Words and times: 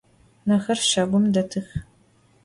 Hexer 0.47 0.75
şagum 0.91 1.25
detıx. 1.33 1.69